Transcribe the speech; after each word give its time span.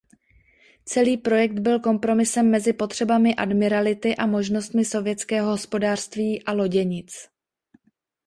Celý 0.85 1.17
projekt 1.17 1.59
byl 1.59 1.79
kompromisem 1.79 2.49
mezi 2.51 2.73
potřebami 2.73 3.35
admirality 3.35 4.15
a 4.15 4.25
možnostmi 4.25 4.85
sovětského 4.85 5.49
hospodářství 5.51 6.43
a 6.43 6.51
loděnic. 6.51 7.29